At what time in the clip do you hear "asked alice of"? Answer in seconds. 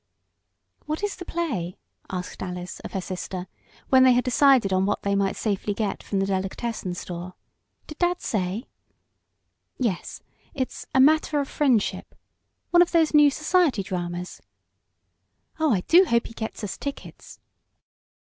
2.09-2.93